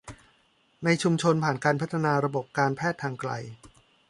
[0.83, 3.31] ในชุมชนผ่านการพัฒนาระบบการแพทย์ทางไกล